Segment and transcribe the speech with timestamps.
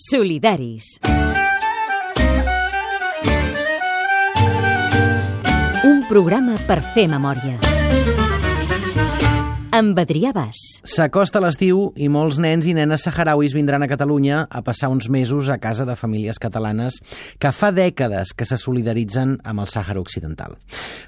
[0.00, 1.00] Solidaris.
[5.82, 7.58] Un programa per fer memòria.
[9.68, 10.56] Amb Adrià Bas.
[10.88, 15.50] S'acosta l'estiu i molts nens i nenes saharauis vindran a Catalunya a passar uns mesos
[15.52, 16.96] a casa de famílies catalanes
[17.36, 20.56] que fa dècades que se solidaritzen amb el Sàhara Occidental.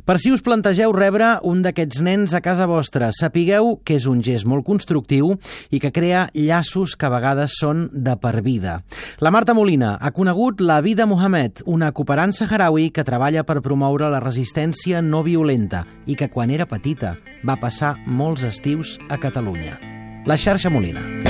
[0.05, 4.21] Per si us plantegeu rebre un d'aquests nens a casa vostra, sapigueu que és un
[4.21, 5.33] gest molt constructiu
[5.73, 8.83] i que crea llaços que a vegades són de per vida.
[9.25, 14.13] La Marta Molina ha conegut la vida Mohamed, una cooperant saharaui que treballa per promoure
[14.13, 19.79] la resistència no violenta i que quan era petita va passar molts estius a Catalunya.
[20.27, 21.21] La xarxa Molina.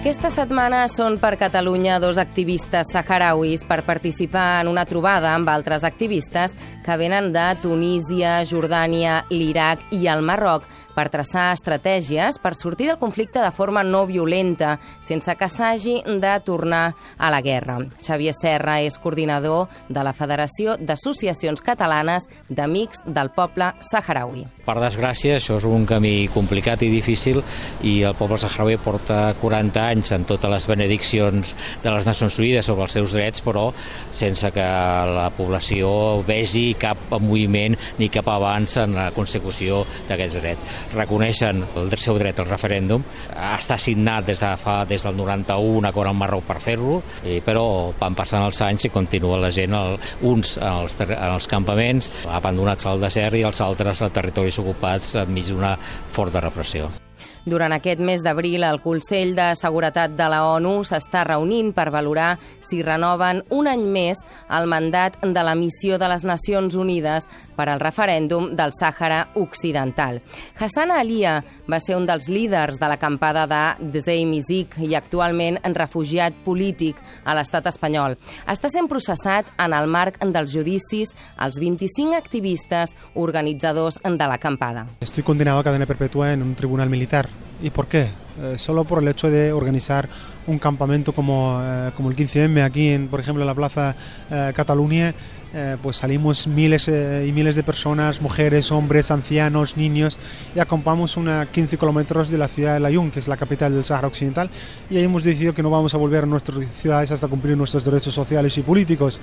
[0.00, 5.84] Aquesta setmana són per Catalunya dos activistes saharauis per participar en una trobada amb altres
[5.84, 6.54] activistes
[6.90, 12.98] que venen de Tunísia, Jordània, l'Iraq i el Marroc per traçar estratègies per sortir del
[13.00, 17.78] conflicte de forma no violenta, sense que s'hagi de tornar a la guerra.
[18.02, 24.46] Xavier Serra és coordinador de la Federació d'Associacions Catalanes d'Amics del Poble Saharaui.
[24.66, 27.40] Per desgràcia, això és un camí complicat i difícil
[27.86, 32.68] i el poble saharaui porta 40 anys en totes les benediccions de les Nacions Unides
[32.68, 33.70] sobre els seus drets, però
[34.10, 34.66] sense que
[35.10, 35.90] la població
[36.26, 42.38] vegi cap moviment ni cap avanç en la consecució d'aquests drets reconeixen el seu dret
[42.40, 43.04] al referèndum.
[43.30, 47.00] Està signat des, de fa, des del 91 un acord amb Marroc per fer-lo,
[47.44, 47.64] però
[48.00, 49.98] van passant els anys i continua la gent, el,
[50.30, 55.76] uns en els campaments abandonats al desert i els altres a territoris ocupats enmig d'una
[56.16, 56.90] forta repressió.
[57.46, 62.34] Durant aquest mes d'abril, el Consell de Seguretat de la ONU s'està reunint per valorar
[62.60, 64.20] si renoven un any més
[64.52, 67.24] el mandat de la missió de les Nacions Unides
[67.56, 70.20] per al referèndum del Sàhara Occidental.
[70.60, 71.38] Hassan Alia
[71.70, 73.46] va ser un dels líders de l'acampada
[73.80, 78.18] de Mizik i actualment en refugiat polític a l'estat espanyol.
[78.46, 84.86] Està sent processat en el marc dels judicis als 25 activistes organitzadors de l'acampada.
[85.00, 87.29] Estoy condenado a cadena perpetua en un tribunal militar.
[87.62, 88.08] ¿Y por qué?
[88.40, 90.08] Eh, solo por el hecho de organizar
[90.46, 93.94] un campamento como, eh, el 15M aquí, en, por ejemplo, en la Plaza
[94.30, 95.14] eh, Cataluña,
[95.52, 100.18] eh, pues salimos miles y miles de personas, mujeres, hombres, ancianos, niños,
[100.54, 103.84] y acompamos una 15 kilómetros de la ciudad de Layún, que es la capital del
[103.84, 104.48] Sahara Occidental,
[104.88, 107.84] y ahí hemos decidido que no vamos a volver a nuestras ciudades hasta cumplir nuestros
[107.84, 109.20] derechos sociales y políticos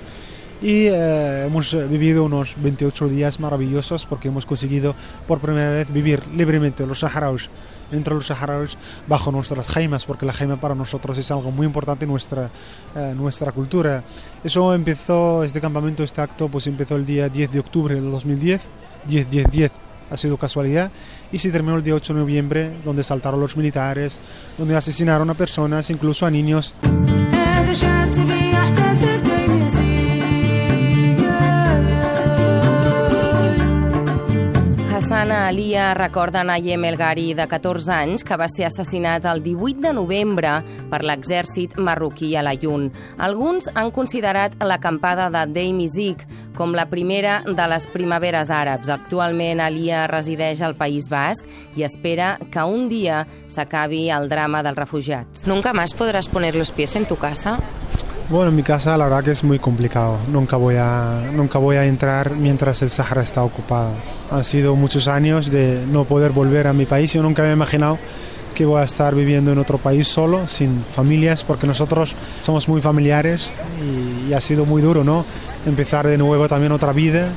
[0.60, 4.94] y eh, hemos vivido unos 28 días maravillosos porque hemos conseguido
[5.26, 7.48] por primera vez vivir libremente los saharauis
[7.92, 8.76] entre los saharauis
[9.06, 12.50] bajo nuestras jaimas porque la jaima para nosotros es algo muy importante en nuestra,
[12.94, 14.02] eh, nuestra cultura.
[14.42, 18.60] Eso empezó, este campamento, este acto, pues empezó el día 10 de octubre del 2010,
[19.06, 19.72] 10, 10, 10
[20.10, 20.90] ha sido casualidad,
[21.30, 24.20] y se terminó el día 8 de noviembre, donde saltaron los militares,
[24.56, 26.74] donde asesinaron a personas, incluso a niños.
[35.28, 39.90] Hassan Alia recorda Nayem Elgari, de 14 anys, que va ser assassinat el 18 de
[39.92, 40.54] novembre
[40.88, 42.86] per l'exèrcit marroquí a la Llun.
[43.20, 46.16] Alguns han considerat l'acampada de Dei
[46.56, 48.88] com la primera de les primaveres àrabs.
[48.88, 51.44] Actualment Alia resideix al País Basc
[51.76, 55.46] i espera que un dia s'acabi el drama dels refugiats.
[55.46, 57.58] ¿Nunca más podrás poner los pies en tu casa?
[58.30, 60.18] Bueno, en mi casa la verdad que es muy complicado.
[60.30, 63.92] Nunca voy a, nunca voy a entrar mientras el Sahara está ocupado.
[64.30, 67.10] Han sido muchos años de no poder volver a mi país.
[67.14, 67.98] Yo nunca he imaginado
[68.54, 72.82] que voy a estar viviendo en otro país solo, sin familias, porque nosotros somos muy
[72.82, 73.48] familiares
[73.82, 75.24] y, y ha sido muy duro, ¿no?
[75.64, 77.28] Empezar de nuevo también otra vida.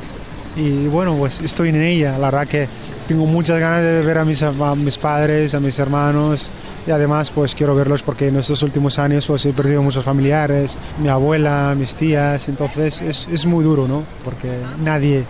[0.57, 2.17] Y bueno, pues estoy en ella.
[2.17, 2.67] La verdad que
[3.07, 6.49] tengo muchas ganas de ver a mis, a mis padres, a mis hermanos,
[6.85, 10.77] y además pues quiero verlos porque en estos últimos años pues, he perdido muchos familiares,
[10.99, 14.03] mi abuela, mis tías, entonces es, es muy duro, ¿no?
[14.23, 14.49] Porque
[14.83, 15.25] nadie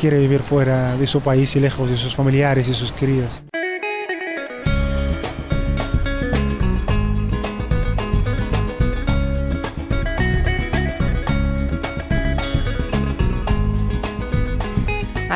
[0.00, 3.42] quiere vivir fuera de su país y lejos de sus familiares y sus queridos.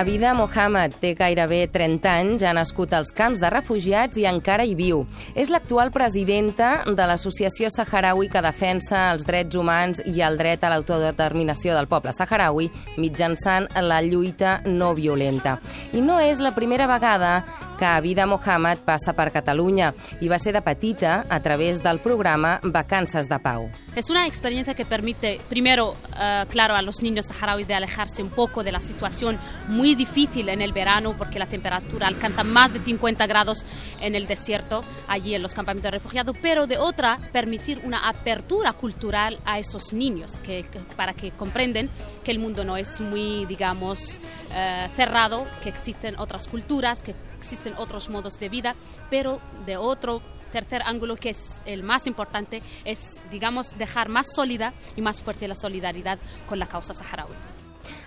[0.00, 4.72] Abida Mohamed té gairebé 30 anys, ha nascut als camps de refugiats i encara hi
[4.78, 5.02] viu.
[5.36, 10.70] És l'actual presidenta de l'Associació Saharaui que defensa els drets humans i el dret a
[10.72, 15.58] l'autodeterminació del poble saharaui mitjançant la lluita no violenta.
[15.92, 17.42] I no és la primera vegada
[17.80, 22.58] que Abida Mohamed passa per Catalunya i va ser de petita a través del programa
[22.62, 23.70] Vacances de Pau.
[23.96, 28.28] Es una experiencia que permite, primero, uh, claro, a los niños saharauis de alejarse un
[28.28, 29.38] poco de la situación
[29.68, 33.64] muy difícil en el verano porque la temperatura alcanza más de 50 grados
[33.98, 38.74] en el desierto, allí en los campamentos de refugiados, pero de otra, permitir una apertura
[38.74, 40.66] cultural a esos niños que,
[40.96, 41.88] para que comprenden
[42.24, 47.74] que el mundo no es muy, digamos, uh, cerrado, que existen otras culturas, que existen
[47.76, 48.74] otros modos de vida,
[49.10, 50.22] pero de otro
[50.52, 55.48] tercer ángulo que es el más importante es, digamos, dejar más sólida y más fuerte
[55.48, 57.34] la solidaridad con la causa saharaui.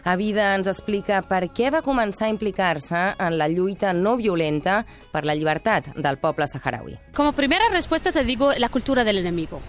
[0.06, 5.24] Avida ens explica per què va començar a implicar-se en la lluita no violenta per
[5.26, 7.00] la llibertat del poble saharaui.
[7.16, 9.62] Como primera respuesta te digo la cultura del enemigo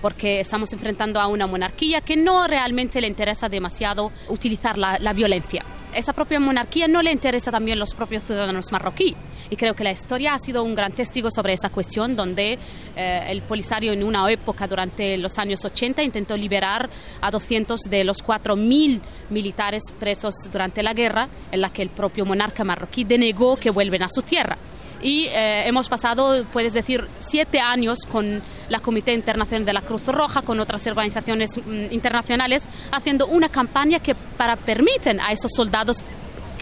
[0.00, 5.12] porque estamos enfrentando a una monarquía que no realmente le interesa demasiado utilizar la, la
[5.12, 5.64] violencia.
[5.94, 9.16] Esa propia monarquía no le interesa también los propios ciudadanos marroquíes.
[9.50, 12.58] Y creo que la historia ha sido un gran testigo sobre esa cuestión, donde
[12.96, 16.88] eh, el Polisario en una época durante los años 80 intentó liberar
[17.20, 19.00] a 200 de los 4.000
[19.30, 24.02] militares presos durante la guerra, en la que el propio monarca marroquí denegó que vuelven
[24.02, 24.56] a su tierra
[25.02, 30.06] y eh, hemos pasado, puedes decir, siete años con la Comité Internacional de la Cruz
[30.06, 35.98] Roja, con otras organizaciones mm, internacionales, haciendo una campaña que para permiten a esos soldados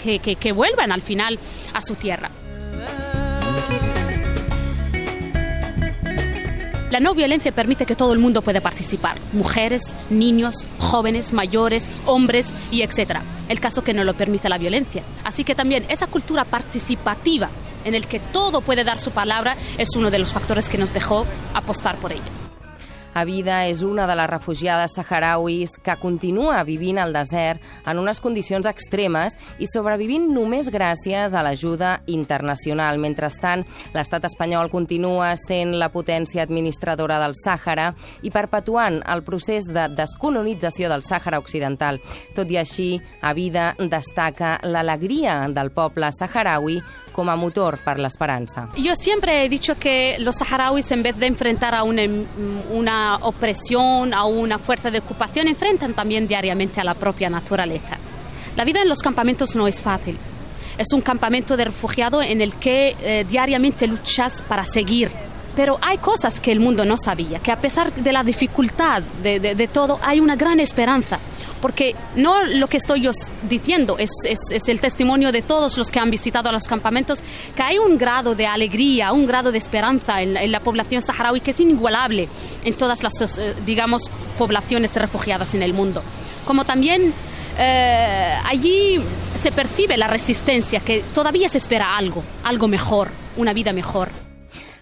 [0.02, 1.38] que, que, que vuelvan al final
[1.73, 2.31] a su tierra.
[6.98, 12.52] La no violencia permite que todo el mundo pueda participar, mujeres, niños, jóvenes, mayores, hombres
[12.72, 13.22] y etcétera.
[13.48, 15.04] El caso que no lo permite la violencia.
[15.22, 17.50] Así que también esa cultura participativa
[17.84, 20.92] en el que todo puede dar su palabra es uno de los factores que nos
[20.92, 21.24] dejó
[21.54, 22.47] apostar por ella.
[23.18, 28.66] Abida és una de les refugiades saharauis que continua vivint al desert en unes condicions
[28.70, 33.00] extremes i sobrevivint només gràcies a l'ajuda internacional.
[33.02, 33.64] Mentrestant,
[33.96, 37.90] l'estat espanyol continua sent la potència administradora del Sàhara
[38.22, 41.98] i perpetuant el procés de descolonització del Sàhara Occidental.
[42.38, 46.78] Tot i així, Abida destaca l'alegria del poble saharaui
[47.18, 48.68] com a motor per l'esperança.
[48.76, 52.02] Yo siempre he dicho que los saharauis, en vez de enfrentar a una,
[52.70, 57.99] una opresión, a una fuerza de ocupación, enfrentan también diariamente a la propia naturaleza.
[58.56, 60.19] La vida en los campamentos no es fácil.
[60.76, 65.10] Es un campamento de refugiados en el que eh, diariamente luchas para seguir.
[65.58, 69.69] Pero hay cosas que el mundo no sabía, que a pesar de la dificultad de,
[69.72, 71.19] todo, hay una gran esperanza
[71.60, 73.10] porque no lo que estoy yo
[73.43, 74.08] diciendo es,
[74.69, 77.25] el testimonio de todos los que han visitado los campamentos,
[77.56, 81.40] que hay un grado de alegría, un grado de esperanza en, en la población saharaui
[81.40, 82.28] que es inigualable
[82.62, 84.02] en todas las, eh, digamos,
[84.38, 86.04] poblaciones refugiadas en el mundo.
[86.46, 87.12] Como también
[87.58, 89.00] eh, allí
[89.43, 94.27] se percibe la resistencia, que todavía se espera algo, algo mejor, una vida mejor.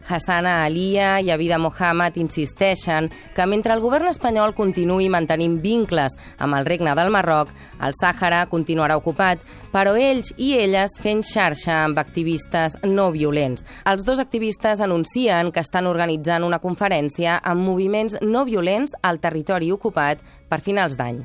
[0.08, 6.58] Hassana Alia i Abida Mohamed insisteixen que mentre el govern espanyol continuï mantenint vincles amb
[6.58, 7.50] el regne del Marroc,
[7.82, 9.42] el Sàhara continuarà ocupat,
[9.74, 13.66] però ells i elles fent xarxa amb activistes no violents.
[13.84, 19.72] Els dos activistes anuncien que estan organitzant una conferència amb moviments no violents al territori
[19.74, 21.24] ocupat per finals d'any.